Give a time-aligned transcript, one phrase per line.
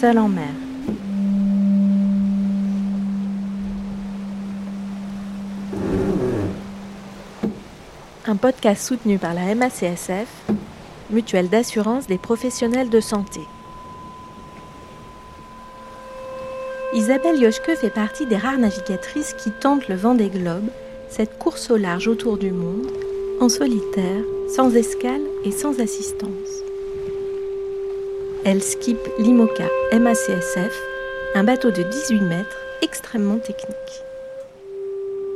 [0.00, 0.48] seul en mer.
[8.26, 10.26] Un podcast soutenu par la MACSF,
[11.10, 13.40] mutuelle d'assurance des professionnels de santé.
[16.94, 20.70] Isabelle Yoshke fait partie des rares navigatrices qui tentent le vent des globes,
[21.10, 22.90] cette course au large autour du monde,
[23.38, 26.69] en solitaire, sans escale et sans assistance.
[28.42, 30.74] Elle skip l'IMOCA MACSF,
[31.34, 33.76] un bateau de 18 mètres extrêmement technique.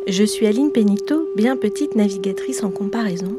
[0.07, 3.37] Je suis Aline Pénito, bien petite navigatrice en comparaison.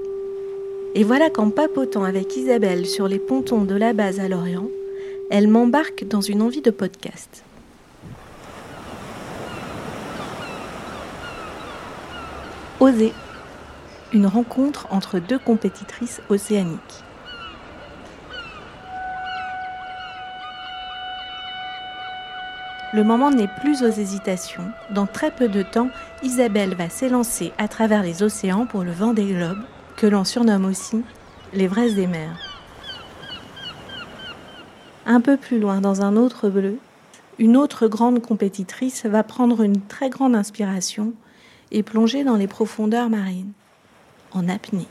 [0.93, 4.69] Et voilà qu'en papotant avec Isabelle sur les pontons de la base à Lorient,
[5.31, 7.43] elle m'embarque dans une envie de podcast.
[12.79, 13.13] Oser.
[14.13, 17.04] Une rencontre entre deux compétitrices océaniques.
[22.95, 24.63] Le moment n'est plus aux hésitations.
[24.89, 25.89] Dans très peu de temps,
[26.23, 29.65] Isabelle va s'élancer à travers les océans pour le vent des globes,
[29.97, 31.03] que l'on surnomme aussi
[31.53, 32.39] vraies des mers.
[35.05, 36.77] Un peu plus loin, dans un autre bleu,
[37.37, 41.11] une autre grande compétitrice va prendre une très grande inspiration
[41.71, 43.51] et plonger dans les profondeurs marines,
[44.31, 44.87] en apnée.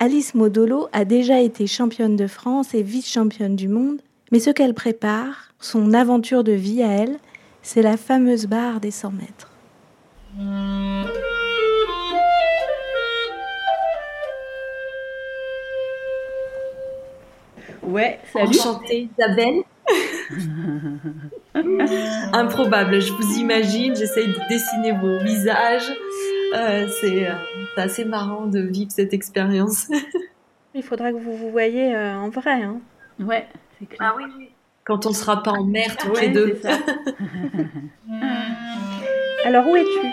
[0.00, 4.00] Alice Modolo a déjà été championne de France et vice-championne du monde,
[4.32, 7.18] mais ce qu'elle prépare, son aventure de vie à elle,
[7.62, 9.52] c'est la fameuse barre des 100 mètres.
[17.82, 18.48] Ouais, salut.
[18.48, 19.62] Enchantée, Isabelle.
[22.32, 25.90] Improbable, je vous imagine, j'essaye de dessiner vos visages.
[26.54, 27.28] Euh, c'est
[27.76, 29.88] assez marrant de vivre cette expérience.
[30.74, 32.62] Il faudra que vous vous voyez euh, en vrai.
[32.62, 32.80] Hein.
[33.20, 33.46] Ouais,
[33.84, 33.98] clair.
[34.00, 34.50] Ah oui, oui.
[34.84, 36.60] Quand on ne sera pas en mer toutes les deux.
[39.44, 40.06] Alors où es-tu?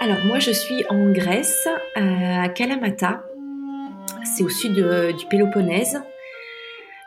[0.00, 1.66] Alors moi je suis en Grèce,
[1.96, 3.24] euh, à Kalamata.
[4.22, 6.02] C'est au sud du Péloponnèse.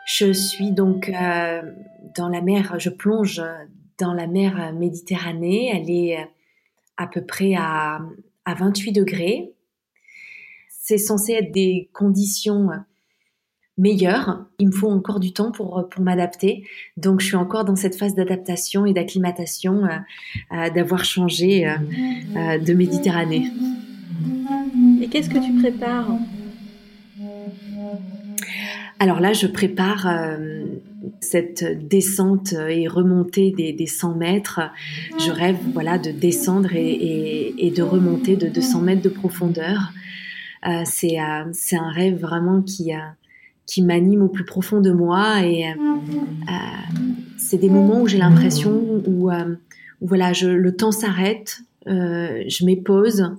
[0.04, 1.62] Je suis donc euh,
[2.16, 3.40] dans la mer, je plonge
[3.98, 5.70] dans la mer Méditerranée.
[5.72, 6.28] Elle est
[6.96, 8.00] à peu près à,
[8.44, 9.52] à 28 degrés.
[10.68, 12.70] C'est censé être des conditions
[13.78, 14.44] meilleures.
[14.58, 16.64] Il me faut encore du temps pour, pour m'adapter.
[16.96, 19.88] Donc, je suis encore dans cette phase d'adaptation et d'acclimatation euh,
[20.52, 21.72] euh, d'avoir changé
[22.34, 23.50] de Méditerranée.
[25.00, 26.08] Et qu'est-ce que tu prépares?
[29.00, 30.64] Alors là, je prépare euh,
[31.20, 34.60] cette descente et remontée des, des, 100 mètres.
[35.20, 39.92] Je rêve voilà, de descendre et, et, de remonter de 200 mètres de profondeur.
[40.66, 42.98] Euh, c'est euh, un rêve vraiment qui, euh,
[43.68, 45.74] qui m'anime au plus profond de moi et euh,
[47.36, 48.72] c'est des moments où j'ai l'impression
[49.06, 49.30] où, où,
[50.00, 53.30] voilà, je, le temps s'arrête, je m'épose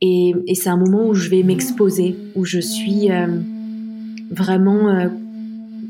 [0.00, 3.10] et, et c'est un moment où je vais m'exposer, où je suis
[4.30, 5.08] vraiment, euh,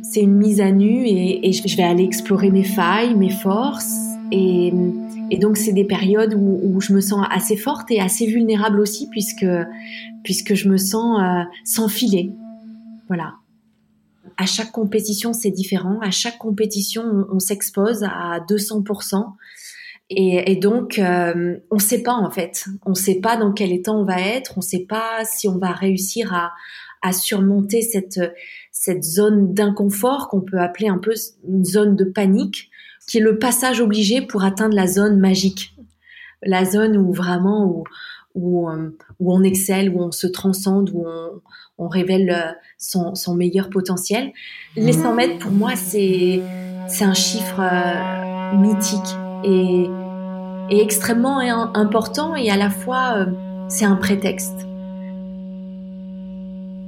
[0.03, 3.95] c'est une mise à nu et, je vais aller explorer mes failles, mes forces.
[4.31, 4.73] Et,
[5.41, 9.47] donc, c'est des périodes où, je me sens assez forte et assez vulnérable aussi, puisque,
[10.23, 12.31] puisque je me sens euh, sans filet.
[13.09, 13.35] Voilà.
[14.37, 15.99] À chaque compétition, c'est différent.
[16.01, 19.33] À chaque compétition, on, s'expose à 200%.
[20.11, 22.67] Et, et donc, euh, on ne sait pas en fait.
[22.85, 24.53] On ne sait pas dans quel état on va être.
[24.57, 26.53] On ne sait pas si on va réussir à,
[27.13, 31.13] surmonter cette, zone d'inconfort qu'on peut appeler un peu
[31.47, 32.71] une zone de panique,
[33.07, 35.77] qui est le passage obligé pour atteindre la zone magique,
[36.43, 37.85] la zone où vraiment
[38.35, 38.91] où, euh,
[39.21, 41.43] où on excelle, où on se transcende, où on,
[41.79, 44.33] on révèle euh, son, meilleur potentiel.
[44.77, 46.41] Les 100 mètres, pour moi, c'est
[47.01, 49.01] un chiffre euh, mythique
[49.45, 49.89] et,
[50.71, 51.39] et extrêmement
[51.75, 53.27] important et à la fois
[53.69, 54.67] c'est un prétexte.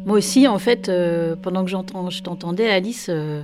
[0.06, 3.43] Moi aussi, en fait, euh, pendant que je t'entendais, Alice, euh,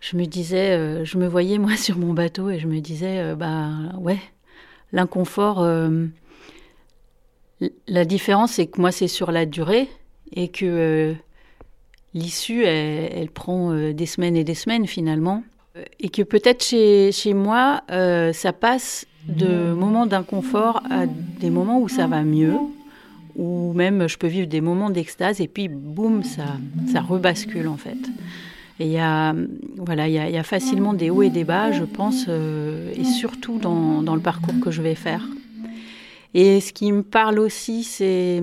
[0.00, 3.34] je me disais, euh, je me voyais moi sur mon bateau et je me disais,
[3.36, 4.18] bah ouais,
[4.92, 5.64] l'inconfort.
[7.86, 9.88] la différence, c'est que moi, c'est sur la durée
[10.32, 11.14] et que
[12.14, 15.42] l'issue, elle, prend des semaines et des semaines finalement.
[16.00, 21.88] Et que peut-être chez, chez moi, ça passe de moments d'inconfort à des moments où
[21.88, 22.54] ça va mieux
[23.36, 26.44] ou même je peux vivre des moments d'extase et puis boum, ça,
[26.90, 27.98] ça rebascule en fait.
[28.78, 33.04] Et il y a, a, facilement des hauts et des bas, je pense, euh, et
[33.04, 35.22] surtout dans, dans, le parcours que je vais faire.
[36.38, 38.42] Et ce qui me parle aussi, c'est,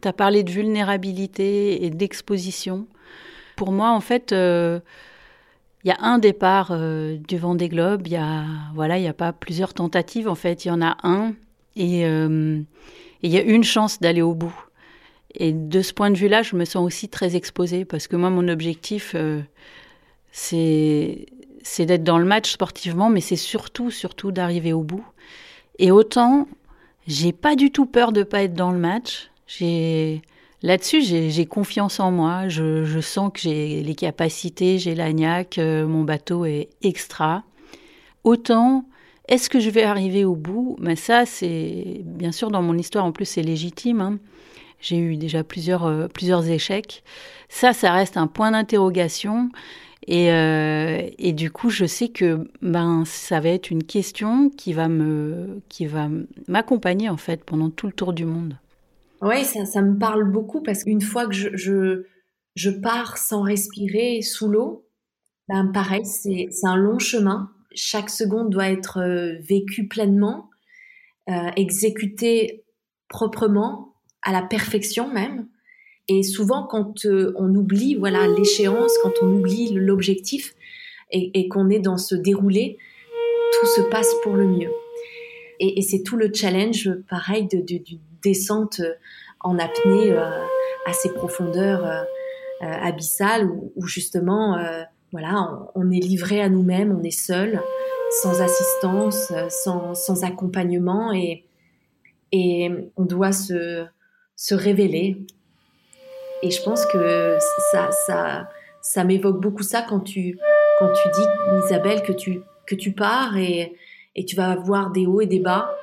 [0.00, 2.86] tu as parlé de vulnérabilité et d'exposition.
[3.56, 4.80] Pour moi, en fait, il
[5.84, 8.06] y a un départ du Vendée Globe.
[8.06, 8.22] Il
[8.72, 10.28] voilà, il y a pas plusieurs tentatives.
[10.28, 11.34] En fait, il y en a un
[11.74, 12.66] et il
[13.32, 14.54] y a une chance d'aller au bout.
[15.34, 18.30] Et de ce point de vue-là, je me sens aussi très exposée parce que moi,
[18.30, 19.16] mon objectif,
[20.30, 21.26] c'est
[21.64, 25.04] c'est d'être dans le match sportivement, mais c'est surtout, surtout d'arriver au bout.
[25.78, 26.48] Et autant,
[27.06, 29.30] j'ai pas du tout peur de pas être dans le match.
[29.46, 30.22] J'ai
[30.62, 32.48] là-dessus, j'ai confiance en moi.
[32.48, 37.44] Je, sens que j'ai les capacités, j'ai l'agnac, euh, mon bateau est extra.
[38.24, 38.86] Autant,
[39.28, 40.76] est-ce que je vais arriver au bout?
[40.80, 43.04] Mais ça, c'est bien sûr dans mon histoire.
[43.04, 44.00] En plus, c'est légitime.
[44.00, 44.18] Hein.
[44.80, 47.02] J'ai eu déjà plusieurs, euh, plusieurs échecs.
[47.48, 49.50] Ça, ça reste un point d'interrogation.
[50.06, 54.74] Et, euh, et, du coup, je sais que ben ça va être une question qui
[54.74, 56.08] va me qui va
[56.46, 58.58] m'accompagner en fait pendant tout le tour du monde.
[59.22, 62.04] Oui, ça, me parle beaucoup parce qu'une fois que je, je,
[62.56, 64.86] je pars sans respirer sous l'eau,
[65.48, 67.50] ben pareil, c'est un long chemin.
[67.74, 70.50] Chaque seconde doit être euh, vécue pleinement,
[71.30, 72.64] euh, exécutée
[73.08, 75.48] proprement, à la perfection même.
[76.08, 80.54] Et souvent, quand euh, on oublie voilà l'échéance, quand on oublie l'objectif
[81.10, 82.76] et, qu'on est dans ce déroulé,
[83.52, 84.72] tout se passe pour le mieux.
[85.60, 87.64] Et, c'est tout le challenge, pareil, de,
[88.22, 88.80] descente
[89.40, 90.44] en apnée euh,
[90.86, 92.02] à ces profondeurs euh,
[92.60, 94.58] abyssales où, justement,
[95.12, 97.62] voilà, on, est livré à nous-mêmes, on est seul,
[98.22, 101.44] sans assistance, sans, sans accompagnement et,
[102.32, 103.84] et on doit se,
[104.36, 105.24] se révéler
[106.44, 107.38] et je pense que
[107.72, 108.48] ça, ça,
[108.82, 110.38] ça m'évoque beaucoup ça quand tu,
[110.78, 113.74] quand tu dis, Isabelle, que tu, que tu pars et,
[114.14, 115.74] et tu vas avoir des hauts et des bas.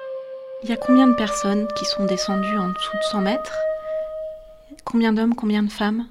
[0.64, 3.58] Il y a combien de personnes qui sont descendues en dessous de 100 mètres?
[4.86, 6.06] Combien d'hommes, combien de femmes?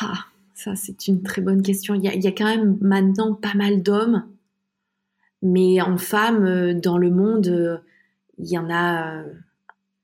[0.00, 0.14] Ah,
[0.54, 1.94] Ça, c'est une très bonne question.
[1.94, 4.24] Il y, a, il y a quand même maintenant pas mal d'hommes,
[5.42, 7.78] mais en femmes, euh, dans le monde, euh,
[8.38, 9.32] il y en a euh,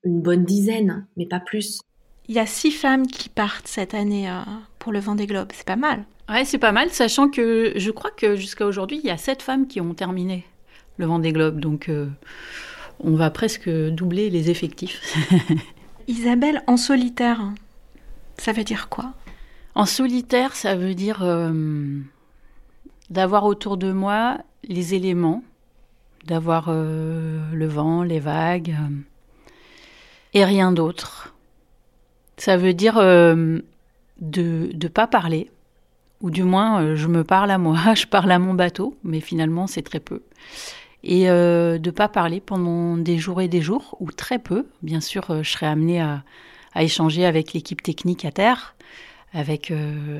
[0.03, 1.81] une bonne dizaine, mais pas plus.
[2.33, 4.41] Il y a six femmes qui partent cette année euh,
[4.79, 5.49] pour le Vendée Globe.
[5.53, 6.07] C'est pas mal.
[6.31, 9.43] Ouais, c'est pas mal, sachant que je crois que jusqu'à aujourd'hui, il y a sept
[9.43, 10.47] femmes qui ont terminé
[10.97, 11.61] le Vendée Globe.
[11.61, 12.09] Donc, euh,
[13.01, 15.03] on va presque doubler les effectifs.
[16.09, 17.53] Isabelle, en solitaire,
[18.39, 19.13] ça veut dire quoi?
[19.75, 22.01] En solitaire, ça veut dire euh,
[23.11, 25.45] d'avoir autour de moi les éléments,
[26.25, 28.75] d'avoir le vent, les vagues,
[30.33, 31.32] et rien d'autre.
[32.37, 33.59] Ça veut dire euh,
[34.21, 35.51] de ne pas parler,
[36.21, 39.21] ou du moins euh, je me parle à moi, je parle à mon bateau, mais
[39.21, 40.23] finalement c'est très peu.
[41.05, 44.67] Et euh, de pas parler pendant des jours et des jours, ou très peu.
[44.83, 46.23] Bien sûr, je serai amenée à,
[46.77, 48.77] échanger avec l'équipe technique à terre,
[49.35, 49.73] avec,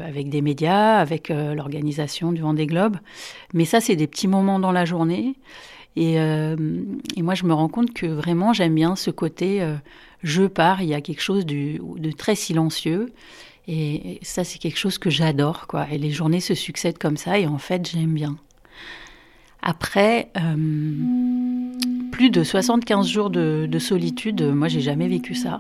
[0.05, 2.97] avec des médias, avec l'organisation du Vendée Globe.
[3.55, 5.37] Mais ça, c'est des petits moments dans la journée.
[5.97, 9.63] Et, et, moi, je me rends compte que vraiment, j'aime bien ce côté
[10.23, 13.13] je pars, il y a quelque chose de, très silencieux.
[13.69, 15.67] Et ça, c'est quelque chose que j'adore.
[15.91, 18.37] Et les journées se succèdent comme ça, et en fait, j'aime bien.
[19.63, 20.57] Après, euh,
[22.11, 25.59] plus de 75 jours de, solitude, moi, j'ai jamais vécu ça.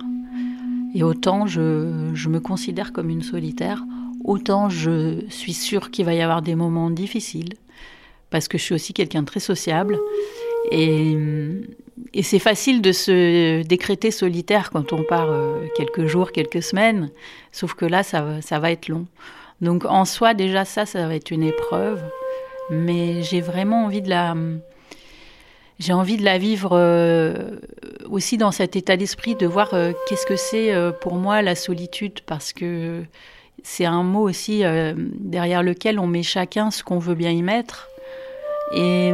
[0.95, 3.83] Et autant je, je, me considère comme une solitaire,
[4.25, 7.55] autant je suis sûre qu'il va y avoir des moments difficiles,
[8.33, 9.97] parce que je suis aussi quelqu'un de très sociable.
[10.73, 11.17] Et,
[12.15, 17.11] et c'est facile de se décréter solitaire quand on part euh, quelques jours, quelques semaines,
[17.53, 19.07] sauf que là, ça, ça va être long.
[19.61, 22.01] Donc en soi, déjà ça, ça va être une épreuve,
[22.71, 24.35] mais j'ai vraiment envie de la...
[25.79, 27.59] J'ai envie de la vivre euh,
[28.09, 32.21] aussi dans cet état d'esprit, de voir euh, qu'est-ce que c'est pour moi la solitude,
[32.25, 33.03] parce que
[33.65, 34.63] c'est un mot aussi
[35.19, 37.89] derrière lequel on met chacun ce qu'on veut bien y mettre.
[38.75, 39.13] Et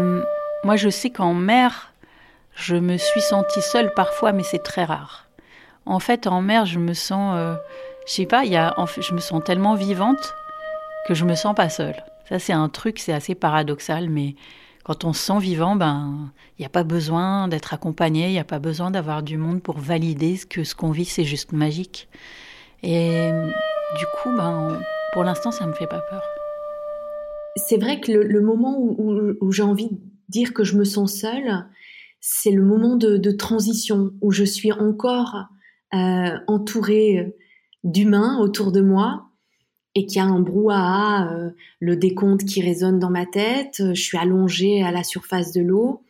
[0.64, 1.92] moi, je sais qu'en mer,
[2.54, 5.26] je me suis sentie seule parfois, mais c'est très rare.
[5.86, 7.54] En fait, en mer, je me sens, euh,
[8.06, 10.34] je sais pas, y a, je me sens tellement vivante
[11.06, 11.96] que je me sens pas seule.
[12.28, 14.34] Ça, c'est un truc, c'est assez paradoxal, mais
[14.84, 18.38] quand on se sent vivant, ben, il n'y a pas besoin d'être accompagné, il n'y
[18.38, 22.08] a pas besoin d'avoir du monde pour valider que ce qu'on vit, c'est juste magique.
[22.82, 23.30] Et
[23.98, 24.80] du coup, ben,
[25.12, 26.22] pour l'instant, ça me fait pas peur.
[27.66, 29.98] C'est vrai que le, moment où, j'ai envie de
[30.28, 31.66] dire que je me sens seule,
[32.20, 35.46] c'est le moment de, transition où je suis encore
[35.94, 37.36] euh, entourée
[37.84, 39.28] d'humains autour de moi
[39.94, 41.50] et qu'il y a un brouhaha, euh,
[41.80, 46.04] le décompte qui résonne dans ma tête, je suis allongée à la surface de l'eau.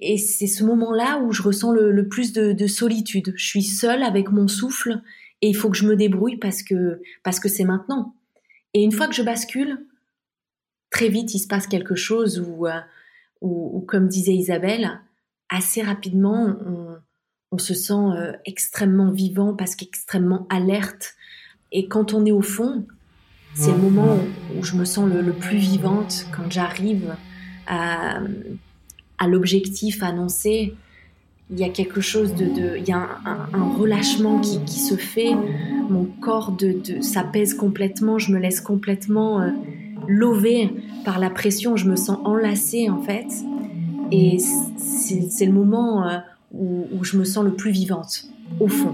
[0.00, 3.34] Et c'est ce moment-là où je ressens le, plus de, solitude.
[3.36, 5.02] Je suis seule avec mon souffle
[5.42, 8.16] et il faut que je me débrouille parce que parce que c'est maintenant.
[8.74, 9.86] Et une fois que je bascule,
[10.92, 12.66] très vite, il se passe quelque chose où,
[13.40, 15.00] où, comme disait Isabelle,
[15.48, 16.54] assez rapidement,
[17.50, 18.14] on, se sent
[18.46, 21.14] extrêmement vivant parce qu'extrêmement alerte.
[21.72, 22.86] Et quand on est au fond,
[23.54, 24.18] c'est le moment
[24.56, 27.14] où, je me sens le, plus vivante, quand j'arrive
[27.66, 28.20] à,
[29.18, 30.74] à l'objectif annoncé.
[31.50, 34.96] Il y a quelque chose de, de il y a un, relâchement qui, qui, se
[34.96, 35.34] fait.
[35.90, 38.18] Mon corps de, de s'apaise complètement.
[38.18, 39.50] Je me laisse complètement euh,
[41.04, 41.76] par la pression.
[41.76, 43.26] Je me sens enlacée en fait.
[44.10, 46.18] Et c'est le moment euh,
[46.52, 48.26] où, je me sens le plus vivante,
[48.60, 48.92] au fond.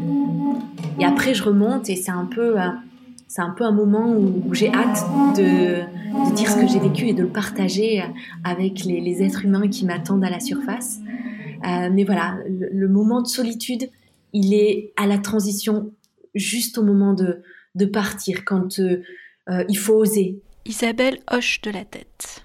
[1.00, 2.60] Et après, je remonte et c'est un peu.
[2.60, 2.68] Euh,
[3.36, 5.04] un peu un moment où, j'ai hâte
[5.36, 5.82] de,
[6.34, 8.02] dire ce que j'ai vécu et de le partager
[8.42, 10.98] avec les, êtres humains qui m'attendent à la surface.
[11.66, 13.88] Euh, mais voilà, le, moment de solitude,
[14.32, 15.92] il est à la transition
[16.34, 19.02] juste au moment de, partir, quand euh,
[19.50, 20.40] euh, il faut oser.
[20.64, 22.44] Isabelle hoche de la tête.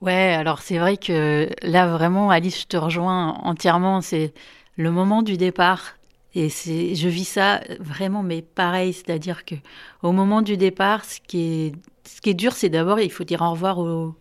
[0.00, 4.00] Ouais, alors c'est vrai que là vraiment, Alice, je te rejoins entièrement.
[4.00, 4.32] C'est
[4.76, 5.96] le moment du départ
[6.34, 9.56] et c'est, je vis ça vraiment, mais pareil, c'est-à-dire que
[10.02, 11.72] au moment du départ, ce qui est,
[12.04, 14.14] ce qui est dur, c'est d'abord, il faut dire au revoir aux,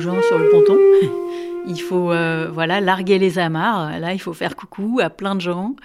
[0.00, 0.76] gens sur le ponton.
[1.68, 4.00] il faut, euh, voilà, larguer les amarres.
[4.00, 5.76] Là, il faut faire coucou à plein de gens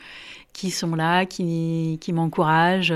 [0.53, 2.93] qui sont là, qui, qui m'encouragent.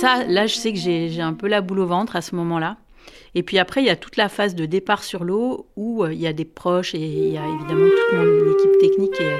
[0.00, 2.76] Ça, là, je sais que j'ai, un peu la boule au ventre à ce moment-là.
[3.34, 6.12] Et puis après, il y a toute la phase de départ sur l'eau où euh,
[6.12, 9.34] il y a des proches et il y a évidemment toute mon équipe technique et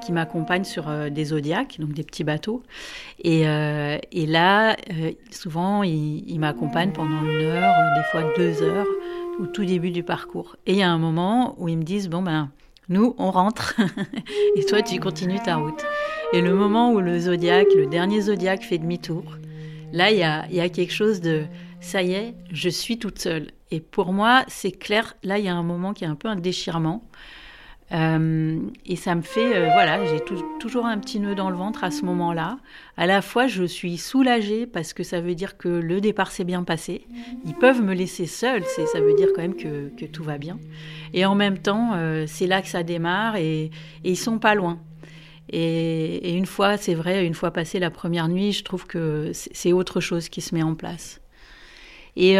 [0.00, 2.62] qui m'accompagnent sur euh, des zodiacs, donc des petits bateaux.
[3.22, 8.86] Et, euh, là, euh, souvent, ils, ils m'accompagnent pendant une heure, des fois deux heures,
[9.38, 10.56] au tout début du parcours.
[10.66, 12.50] Et il y a un moment où ils me disent, bon ben,
[12.88, 13.76] nous, on rentre,
[14.56, 15.84] et toi, tu continues ta route.
[16.32, 19.24] Et le moment où le zodiaque, le dernier zodiaque fait demi-tour,
[19.92, 21.44] là, il y a, quelque chose de,
[21.80, 23.48] ça y est, je suis toute seule.
[23.70, 26.28] Et pour moi, c'est clair, là, il y a un moment qui est un peu
[26.28, 27.04] un déchirement.
[27.92, 30.20] Euh, et ça me fait, euh, voilà, j'ai
[30.60, 32.58] toujours un petit nœud dans le ventre à ce moment-là.
[32.96, 36.44] À la fois, je suis soulagée parce que ça veut dire que le départ s'est
[36.44, 37.06] bien passé.
[37.44, 40.58] Ils peuvent me laisser seule, ça veut dire quand même que, que, tout va bien.
[41.14, 43.64] Et en même temps, euh, c'est là que ça démarre et,
[44.04, 44.78] et, ils sont pas loin.
[45.52, 49.72] Et, une fois, c'est vrai, une fois passé la première nuit, je trouve que c'est
[49.72, 51.20] autre chose qui se met en place.
[52.16, 52.38] Et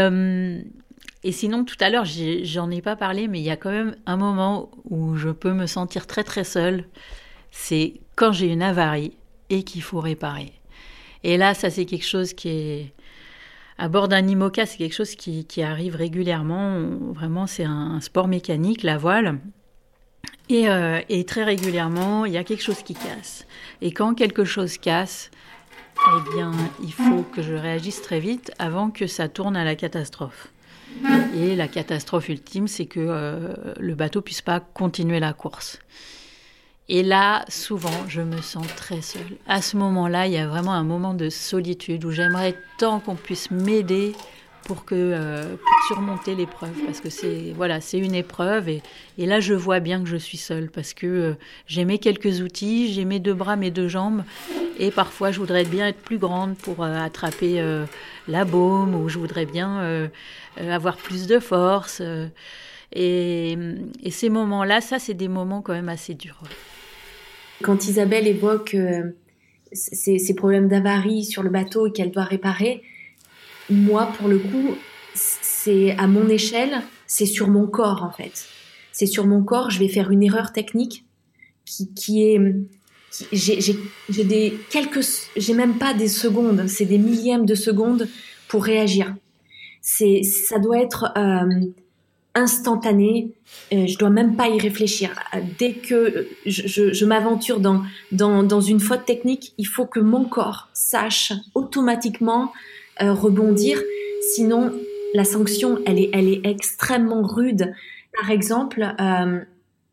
[1.23, 3.95] et sinon, tout à l'heure, j'en ai pas parlé, mais il y a quand même
[4.07, 6.85] un moment où je peux me sentir très très seule.
[7.51, 9.13] C'est quand j'ai une avarie
[9.51, 10.53] et qu'il faut réparer.
[11.23, 12.95] Et là, ça c'est quelque chose qui est
[13.77, 16.81] à bord d'un IMOCA, c'est quelque chose qui, arrive régulièrement.
[17.13, 19.39] Vraiment, c'est un, sport mécanique, la voile.
[20.49, 23.47] Et, euh, et, très régulièrement, il y a quelque chose qui casse.
[23.83, 25.31] Et quand quelque chose casse,
[25.97, 29.77] eh bien, il faut que je réagisse très vite avant que ça tourne à la
[29.77, 30.49] catastrophe.
[31.37, 35.79] Et la catastrophe ultime, c'est que euh, le bateau puisse pas continuer la course.
[36.89, 39.39] Et là, souvent, je me sens très seule.
[39.47, 43.15] À ce moment-là, il y a vraiment un moment de solitude où j'aimerais tant qu'on
[43.15, 44.13] puisse m'aider
[44.93, 48.83] euh, pour surmonter l'épreuve parce que c'est voilà c'est une épreuve et,
[49.19, 51.35] là je vois bien que je suis seule parce que euh,
[51.67, 54.23] j'ai mes quelques outils j'ai mes deux bras mes deux jambes
[54.79, 57.63] et parfois je voudrais bien être plus grande pour attraper
[58.29, 60.09] la baume ou je voudrais bien
[60.59, 62.01] euh, avoir plus de force.
[62.01, 62.27] Euh,
[62.93, 63.57] et,
[64.11, 66.43] ces moments-là, ça, c'est des moments quand même assez durs.
[67.63, 69.13] Quand Isabelle évoque euh,
[69.73, 72.83] ces, problèmes d'avarie sur le bateau qu'elle doit réparer,
[73.71, 74.77] moi, pour le coup,
[75.15, 78.47] c'est à mon échelle, c'est sur mon corps en fait.
[78.93, 81.05] C'est sur mon corps, je vais faire une erreur technique
[81.65, 82.41] qui, est
[83.33, 85.05] j'ai des quelques
[85.37, 88.09] j'ai même pas des secondes c'est des millièmes de secondes
[88.49, 89.15] pour réagir
[89.83, 91.71] ça doit être euh,
[92.35, 93.33] instantané.
[93.73, 95.11] Euh, je dois même pas y réfléchir.
[95.59, 100.25] Dès que je, je, m'aventure dans, dans, dans une faute technique, il faut que mon
[100.25, 102.53] corps sache automatiquement
[103.03, 103.81] euh, rebondir.
[104.35, 104.73] Sinon,
[105.15, 107.73] la sanction, elle est, elle est extrêmement rude.
[108.19, 109.41] Par exemple, euh,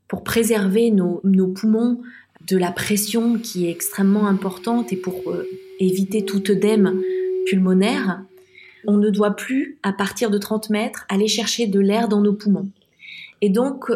[0.08, 2.02] pour préserver nos, nos poumons
[2.48, 5.48] de la pression qui est extrêmement importante et pour euh,
[5.80, 7.02] éviter toute œdème
[7.46, 8.22] pulmonaire,
[8.86, 12.34] on ne doit plus, à partir de 30 mètres, aller chercher de l'air dans nos
[12.34, 12.70] poumons.
[13.42, 13.92] Et donc,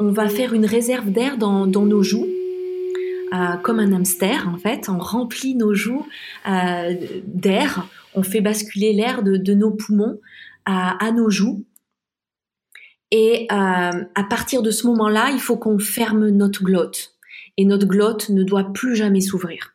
[0.00, 2.26] on va faire une réserve d'air dans, nos joues,
[3.32, 4.88] euh, comme un hamster en fait.
[4.88, 6.06] On remplit nos joues
[6.48, 6.94] euh,
[7.26, 10.20] d'air, on fait basculer l'air de, nos poumons
[10.64, 11.64] à, nos joues.
[13.10, 17.14] Et à partir de ce moment-là, il faut qu'on ferme notre glotte.
[17.56, 19.74] Et notre glotte ne doit plus jamais s'ouvrir.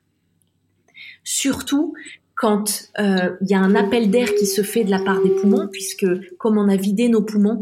[1.25, 1.93] Surtout
[2.35, 5.67] quand il y a un appel d'air qui se fait de la part des poumons,
[5.69, 6.05] puisque
[6.37, 7.61] comme on a vidé nos poumons,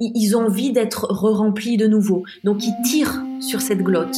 [0.00, 2.24] ils ont envie d'être re-remplis de nouveau.
[2.44, 4.16] Donc ils tirent sur cette glotte.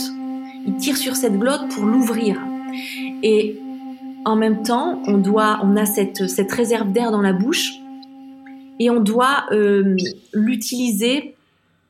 [0.68, 2.38] Ils tirent sur cette glotte pour l'ouvrir.
[3.22, 3.58] Et
[4.26, 7.72] en même temps, on doit, on a cette, réserve d'air dans la bouche
[8.78, 9.96] et on doit euh,
[10.34, 11.34] l'utiliser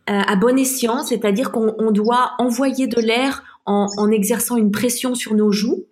[0.09, 5.17] euh, à bon escient, c'est-à-dire qu'on doit envoyer de l'air en, en, exerçant une pression
[5.17, 5.85] sur nos joues,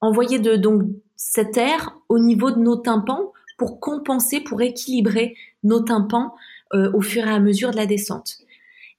[0.00, 0.82] envoyer de, donc
[1.16, 5.34] cet air au niveau de nos tympans pour compenser, pour équilibrer
[5.64, 6.36] nos tympans
[6.72, 8.38] euh, au fur et à mesure de la descente.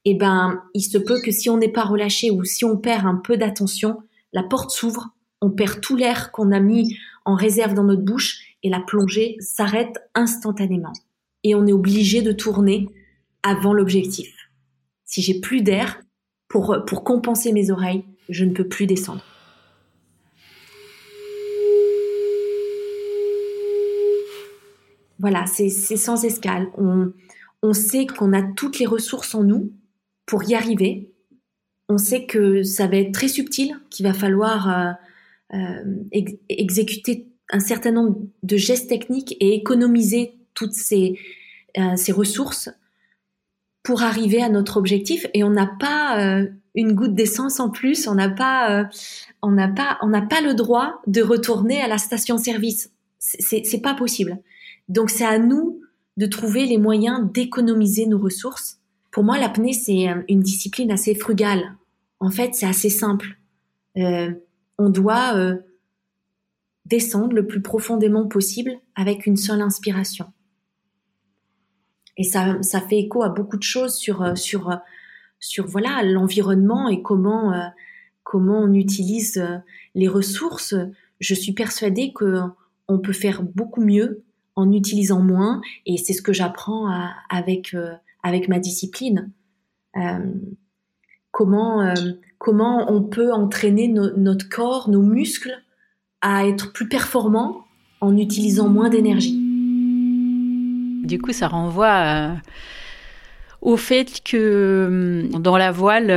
[0.09, 3.05] Eh ben, il se peut que si on n'est pas relâché ou si on perd
[3.05, 3.97] un peu d'attention,
[4.31, 5.09] la porte s'ouvre,
[5.41, 9.35] on perd tout l'air qu'on a mis en réserve dans notre bouche et la plongée
[9.41, 10.93] s'arrête instantanément.
[11.43, 12.87] Et on est obligé de tourner
[13.43, 14.33] avant l'objectif.
[15.03, 15.99] Si j'ai plus d'air
[16.47, 19.25] pour, pour compenser mes oreilles, je ne peux plus descendre.
[25.19, 26.69] Voilà, c'est sans escale.
[26.77, 27.11] On,
[27.61, 29.73] on sait qu'on a toutes les ressources en nous
[30.27, 31.09] pour y arriver.
[31.89, 34.91] On sait que ça va être très subtil, qu'il va falloir euh,
[35.55, 41.17] euh, exécuter un certain nombre de gestes techniques et économiser toutes ces,
[41.77, 42.69] euh, ces ressources
[43.83, 45.25] pour arriver à notre objectif.
[45.33, 46.43] Et on n'a pas
[46.75, 48.89] une goutte d'essence en plus, on n'a pas,
[49.41, 52.91] on n'a pas, on n'a pas le droit de retourner à la station-service.
[53.17, 54.39] C'est pas possible.
[54.89, 55.79] Donc c'est à nous
[56.17, 58.76] de trouver les moyens d'économiser nos ressources.
[59.17, 61.75] Pour moi, l'apnée, c'est euh, une discipline assez frugale.
[62.19, 63.39] En fait, c'est assez simple.
[63.97, 64.31] Euh,
[64.77, 65.55] on doit euh,
[66.85, 70.31] descendre le plus profondément possible avec une seule inspiration.
[72.17, 74.77] Et ça, ça fait écho à beaucoup de choses sur, sur,
[75.39, 77.71] sur voilà l'environnement et comment,
[78.21, 79.43] comment on utilise
[79.95, 80.75] les ressources.
[81.19, 82.41] Je suis persuadée que
[82.87, 84.23] on peut faire beaucoup mieux
[84.55, 85.59] en utilisant moins.
[85.87, 86.87] Et c'est ce que j'apprends
[87.29, 87.75] avec,
[88.27, 89.31] avec ma discipline.
[89.95, 90.19] Euh,
[91.31, 91.93] comment, euh,
[92.37, 95.53] comment on peut entraîner notre corps, nos muscles
[96.21, 97.65] à être plus performants
[98.01, 99.39] en utilisant moins d'énergie?
[101.03, 102.33] Du coup, ça renvoie
[103.61, 106.07] au fait que dans la voile,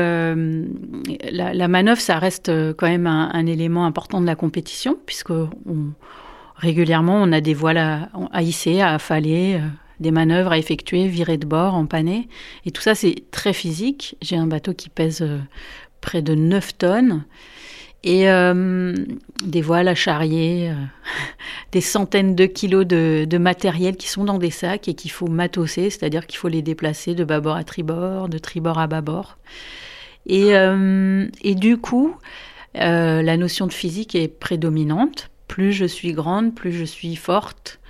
[1.30, 5.92] la, manœuvre, ça reste quand même un, élément important de la compétition, puisque on,
[6.60, 9.66] Régulièrement, on a des voiles à, hisser, à affaler, euh,
[10.00, 12.28] des manœuvres à effectuer, virer de bord, empanner.
[12.66, 14.16] Et tout ça, c'est très physique.
[14.22, 15.38] J'ai un bateau qui pèse euh,
[16.00, 17.24] près de 9 tonnes.
[18.02, 18.94] Et euh,
[19.44, 20.72] des voiles à charrier,
[21.72, 25.90] des centaines de kilos de, matériel qui sont dans des sacs et qu'il faut matosser,
[25.90, 29.36] c'est-à-dire qu'il faut les déplacer de bâbord à tribord, de tribord à bâbord.
[30.24, 30.54] Et
[31.44, 32.16] du coup,
[32.74, 37.80] la notion de physique est prédominante plus je suis grande, plus je suis forte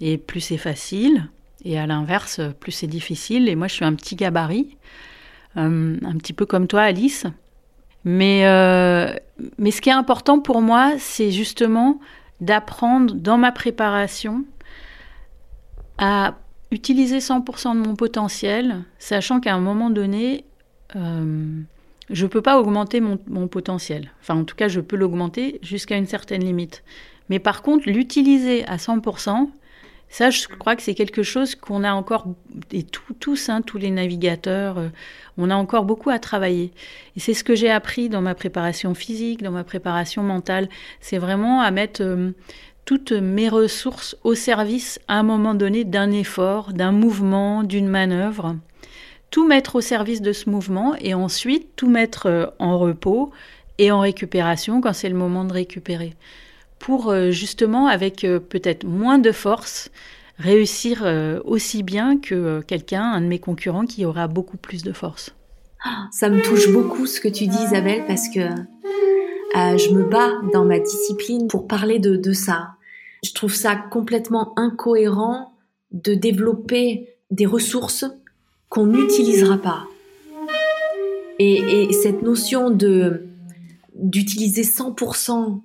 [0.00, 1.28] et plus c'est facile.
[1.64, 3.48] Et à l'inverse, plus c'est difficile.
[3.48, 4.76] Et moi, je suis un petit gabarit,
[5.56, 7.26] euh, un petit peu comme toi, Alice.
[8.04, 9.12] Mais, euh,
[9.58, 12.00] mais ce qui est important pour moi, c'est justement
[12.40, 14.44] d'apprendre dans ma préparation
[15.98, 16.38] à
[16.70, 20.44] utiliser 100% de mon potentiel, sachant qu'à un moment donné,
[20.96, 21.60] euh,
[22.08, 24.10] je ne peux pas augmenter mon, mon, potentiel.
[24.22, 26.82] Enfin, en tout cas, je peux l'augmenter jusqu'à une certaine limite.
[27.28, 29.50] Mais par contre, l'utiliser à 100%,
[30.10, 32.26] ça, je crois que c'est quelque chose qu'on a encore,
[32.72, 34.88] et tous, hein, tous les navigateurs, euh,
[35.38, 36.72] on a encore beaucoup à travailler.
[37.16, 40.68] Et c'est ce que j'ai appris dans ma préparation physique, dans ma préparation mentale.
[41.00, 42.32] C'est vraiment à mettre euh,
[42.84, 48.56] toutes mes ressources au service, à un moment donné, d'un effort, d'un mouvement, d'une manœuvre.
[49.30, 53.30] Tout mettre au service de ce mouvement et ensuite tout mettre euh, en repos
[53.78, 56.16] et en récupération quand c'est le moment de récupérer
[56.80, 59.90] pour euh, justement, avec euh, peut-être moins de force,
[60.38, 64.92] réussir euh, aussi bien que quelqu'un, un de mes concurrents, qui aura beaucoup plus de
[64.92, 65.32] force.
[66.10, 68.40] Ça me touche beaucoup ce que tu dis, Isabelle, parce que
[69.54, 72.70] je me bats dans ma discipline pour parler de, ça.
[73.24, 75.54] Je trouve ça complètement incohérent
[75.92, 78.04] de développer des ressources
[78.68, 79.86] qu'on n'utilisera pas.
[81.38, 83.26] Et, et, cette notion de
[83.94, 85.60] d'utiliser 100%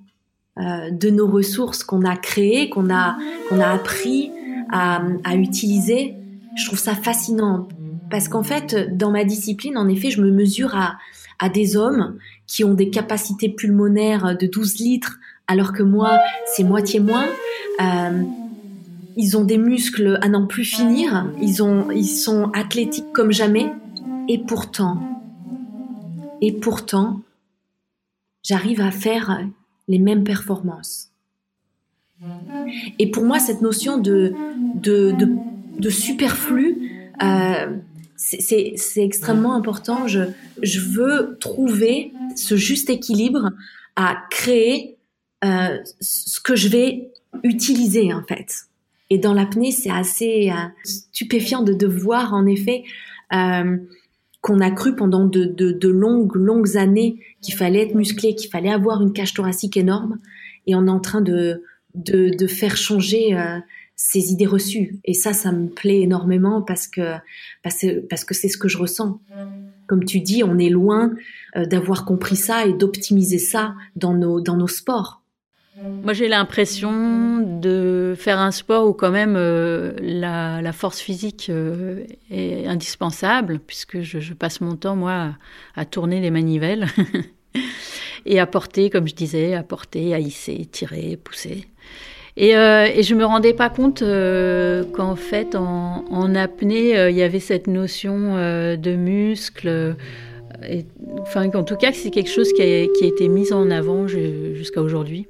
[0.59, 3.17] euh, de nos ressources qu'on a créées, qu'on a,
[3.49, 4.31] qu'on a appris
[4.71, 6.15] à, à utiliser.
[6.55, 7.67] Je trouve ça fascinant
[8.09, 10.97] parce qu'en fait, dans ma discipline, en effet, je me mesure à,
[11.39, 16.63] à des hommes qui ont des capacités pulmonaires de 12 litres, alors que moi, c'est
[16.63, 17.27] moitié moins.
[17.81, 18.23] Euh,
[19.17, 21.31] ils ont des muscles à n'en plus finir.
[21.41, 23.71] Ils ont, ils sont athlétiques comme jamais.
[24.27, 24.99] Et pourtant,
[26.41, 27.21] et pourtant,
[28.43, 29.39] j'arrive à faire
[29.88, 31.12] les mêmes performances.
[33.00, 34.34] Et pour moi, cette notion de,
[34.76, 37.78] de, superflu, euh,
[38.15, 40.08] c'est extrêmement important.
[40.08, 40.21] Je,
[40.62, 43.52] je veux trouver ce juste équilibre
[43.95, 44.98] à créer
[45.43, 47.12] euh, ce que je vais
[47.43, 48.56] utiliser en fait.
[49.10, 52.84] Et dans l'apnée, c'est assez euh, stupéfiant de, de voir en effet
[54.45, 58.51] qu'on a cru pendant de, de, de, longues, longues années qu'il fallait être musclé, qu'il
[58.51, 60.19] fallait avoir une cage thoracique énorme,
[60.67, 61.63] et on est en train de,
[61.95, 63.58] de, de faire changer euh,
[63.95, 64.99] ces idées reçues.
[65.03, 67.15] Et ça, ça me plaît énormément parce que
[67.63, 69.19] parce, que c'est ce que je ressens.
[69.88, 71.15] Comme tu dis, on est loin
[71.55, 75.23] euh, d'avoir compris ça et d'optimiser ça dans nos, dans nos sports.
[75.83, 82.05] Moi, j'ai l'impression de faire un sport où quand même euh, la, force physique euh,
[82.31, 85.35] est indispensable, puisque je, passe mon temps, moi,
[85.75, 86.88] à, tourner les manivelles
[88.25, 91.65] et à porter, comme je disais, à porter, à hisser, tirer, pousser.
[92.38, 97.67] Et, euh, je me rendais pas compte qu'en fait, en, apnée, il y avait cette
[97.67, 98.35] notion
[98.77, 99.97] de muscle.
[101.19, 105.27] Enfin, en tout cas, c'est quelque chose qui a, été mis en avant jusqu'à aujourd'hui.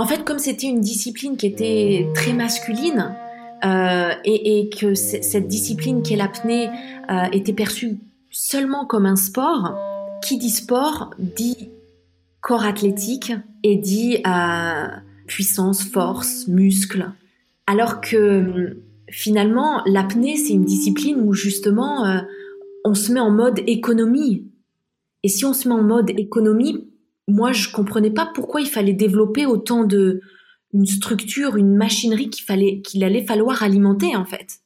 [0.00, 3.14] En fait, comme c'était une discipline qui était très masculine
[3.66, 6.70] euh, et, que cette discipline qu'est l'apnée
[7.10, 7.98] euh, était perçue
[8.30, 9.76] seulement comme un sport,
[10.22, 11.68] qui dit sport dit
[12.40, 14.86] corps athlétique et dit euh,
[15.26, 17.10] puissance, force, muscle.
[17.66, 18.78] Alors que
[19.10, 22.22] finalement, l'apnée, c'est une discipline où justement
[22.86, 24.46] on se met en mode économie.
[25.24, 26.89] Et si on se met en mode économie,
[27.30, 30.20] moi, je comprenais pas pourquoi il fallait développer autant de
[30.72, 34.60] une structure, une machinerie qu'il fallait, qu'il allait falloir alimenter en fait.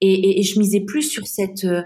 [0.00, 1.82] Et, je misais plus sur cette euh,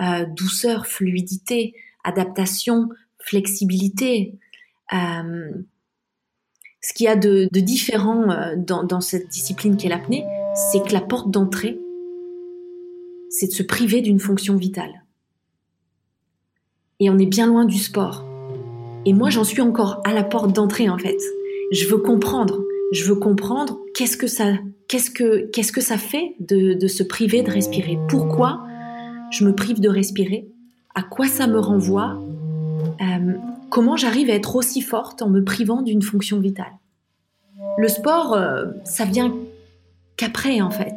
[0.00, 4.38] euh, douceur, fluidité, adaptation, flexibilité.
[4.92, 5.50] Euh,
[6.82, 8.26] ce qu'il y a de, différent
[8.58, 11.78] dans cette discipline qu'est l'apnée, c'est que la porte d'entrée,
[13.30, 15.04] c'est de se priver d'une fonction vitale.
[17.00, 18.33] Et on est bien loin du sport.
[19.06, 21.18] Et moi, j'en suis encore à la porte d'entrée, en fait.
[21.72, 22.64] Je veux comprendre.
[22.92, 24.52] Je veux comprendre qu'est-ce que ça,
[24.88, 27.98] qu'est-ce que, qu'est-ce que ça fait de, se priver de respirer.
[28.08, 28.64] Pourquoi
[29.30, 30.48] je me prive de respirer?
[30.94, 32.18] À quoi ça me renvoie?
[33.00, 33.32] Euh,
[33.74, 36.78] Comment j'arrive à être aussi forte en me privant d'une fonction vitale?
[37.76, 39.34] Le sport, euh, ça vient
[40.16, 40.94] qu'après, en fait.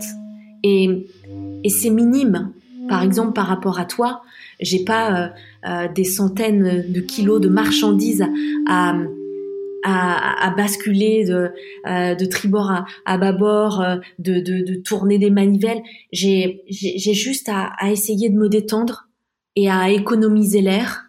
[0.62, 1.08] Et,
[1.64, 2.52] et c'est minime.
[2.88, 4.22] Par exemple, par rapport à toi,
[4.60, 5.28] j'ai pas euh,
[5.68, 8.26] euh, des centaines de kilos de marchandises
[8.68, 8.96] à,
[9.84, 11.52] à, à basculer de,
[11.88, 15.82] euh, de tribord à, à bâbord, euh, de, de, de, tourner des manivelles.
[16.12, 19.08] J'ai juste à, à, essayer de me détendre
[19.56, 21.06] et à économiser l'air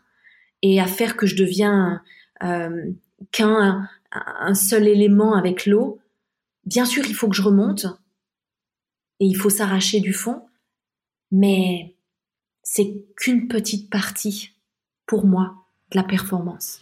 [0.62, 2.00] et à faire que je deviens
[2.42, 2.84] euh,
[3.32, 5.98] qu'un un seul élément avec l'eau.
[6.64, 7.86] Bien sûr, il faut que je remonte
[9.20, 10.42] et il faut s'arracher du fond,
[11.30, 11.94] mais
[12.62, 14.50] c'est qu'une petite partie,
[15.06, 15.54] pour moi,
[15.90, 16.80] de la performance.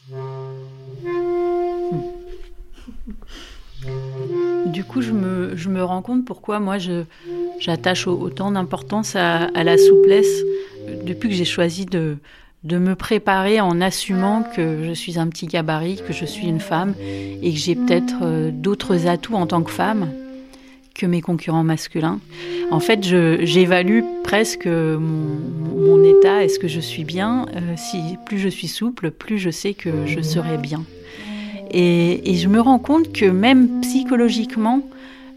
[4.66, 6.76] Du coup, je me, je me rends compte pourquoi moi
[7.58, 10.42] j'attache autant d'importance à, à, la souplesse
[11.04, 12.18] depuis que j'ai choisi de,
[12.64, 16.60] de me préparer en assumant que je suis un petit gabarit, que je suis une
[16.60, 20.10] femme et que j'ai peut-être euh, d'autres atouts en tant que femme
[20.96, 22.20] que mes concurrents masculins.
[22.70, 26.44] En fait, j'évalue presque mon, état.
[26.44, 30.06] Est-ce que je suis bien euh, Si plus je suis souple, plus je sais que
[30.06, 30.84] je serai bien.
[31.70, 34.82] Et, je me rends compte que même psychologiquement,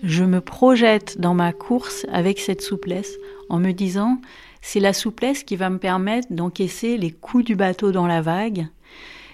[0.04, 3.18] je me projette dans ma course avec cette souplesse
[3.50, 4.22] en me disant
[4.62, 8.68] c'est la souplesse qui va me permettre d'encaisser les coups du bateau dans la vague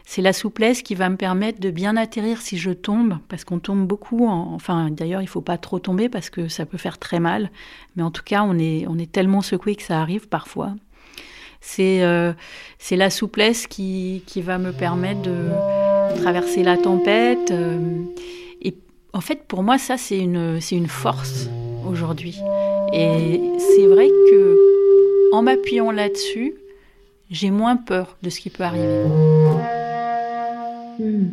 [0.08, 3.58] c'est la souplesse qui va me permettre de bien atterrir si je tombe, parce qu'on
[3.58, 4.28] tombe beaucoup.
[4.28, 7.50] enfin, d'ailleurs, il faut pas trop tomber parce que ça peut faire très mal.
[7.96, 10.74] Mais en tout cas, on est, tellement secoué que ça arrive parfois.
[11.60, 12.34] C'est euh,
[12.92, 15.50] la souplesse qui, va me permettre de
[16.22, 17.50] traverser la tempête.
[17.50, 18.04] Euh,
[18.62, 18.76] et
[19.12, 21.50] en fait, pour moi, ça, c'est une, une force
[21.90, 22.38] aujourd'hui.
[22.94, 26.54] Et c'est vrai que en m'appuyant là-dessus,
[27.32, 29.06] j'ai moins peur de ce qui peut arriver.
[31.00, 31.28] Hmm.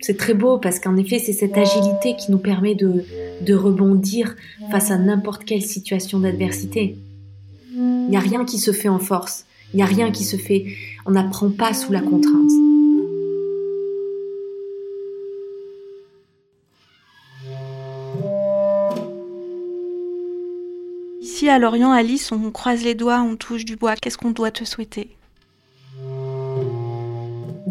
[0.00, 3.04] C'est très beau parce qu'en effet, c'est cette agilité qui nous permet de,
[3.42, 4.34] de rebondir
[4.70, 6.96] face à n'importe quelle situation d'adversité.
[7.74, 9.44] Il n'y a rien qui se fait en force.
[9.72, 10.66] Il n'y a rien qui se fait.
[11.06, 12.50] On n'apprend pas sous la contrainte.
[21.20, 23.94] Ici à Lorient, Alice, on croise les doigts, on touche du bois.
[23.96, 25.10] Qu'est-ce qu'on doit te souhaiter?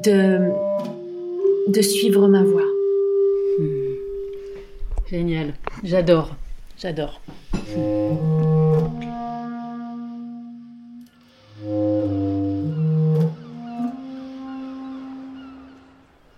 [0.04, 0.52] De,
[1.68, 2.68] de suivre ma voie.
[3.60, 3.96] Hmm.
[5.10, 6.36] Génial, j'adore,
[6.78, 7.22] j'adore.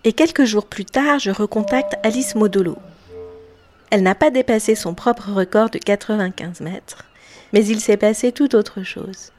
[0.04, 2.76] Et quelques jours plus tard, je recontacte Alice Modolo.
[3.90, 7.04] Elle n'a pas dépassé son propre record de 95 mètres,
[7.52, 9.32] mais il s'est passé tout autre chose.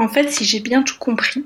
[0.00, 1.44] En fait, si j'ai bien tout compris,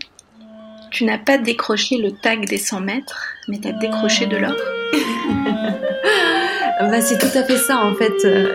[0.93, 4.55] tu n'as pas décroché le tag des 100 mètres, mais tu as décroché de l'or.
[6.81, 8.13] bah, c'est tout à fait ça en fait.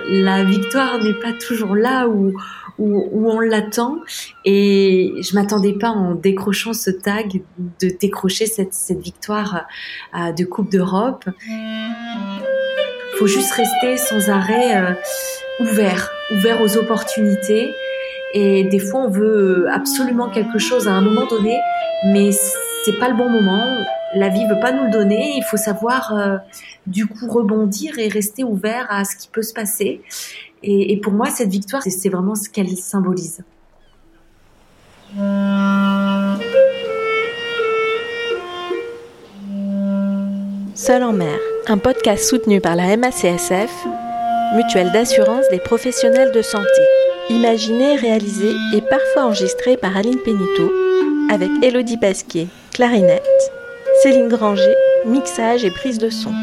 [0.08, 2.32] La victoire n'est pas toujours là où,
[2.78, 3.98] où, on l'attend
[4.46, 7.42] et je m'attendais pas en décrochant ce tag
[7.82, 9.68] de décrocher cette, cette victoire
[10.16, 11.26] de Coupe d'Europe.
[13.18, 14.94] Faut juste rester sans arrêt euh,
[15.60, 17.74] ouvert, ouvert aux opportunités
[18.34, 21.58] et des fois, on veut absolument quelque chose à un moment donné,
[22.06, 23.64] mais c'est pas le bon moment.
[24.16, 25.34] La vie veut pas nous le donner.
[25.36, 26.38] Il faut savoir, euh,
[26.86, 30.02] du coup, rebondir et rester ouvert à ce qui peut se passer.
[30.62, 33.44] Et, et pour moi, cette victoire, c'est vraiment ce qu'elle symbolise.
[40.76, 41.38] Seul en mer,
[41.68, 43.88] un podcast soutenu par la MACSF,
[44.56, 46.82] mutuelle d'assurance des professionnels de santé
[47.30, 50.72] imaginé, réalisé et parfois enregistré par Aline Pénito,
[51.30, 53.24] avec Elodie Pasquier, clarinette,
[54.02, 54.74] Céline Granger,
[55.06, 56.34] mixage et prise de son.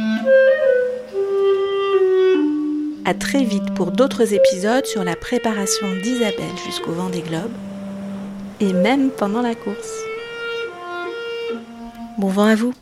[3.04, 7.52] À très vite pour d'autres épisodes sur la préparation d'Isabelle jusqu'au vent des globes,
[8.60, 9.94] et même pendant la course.
[12.18, 12.72] Bon vent à vous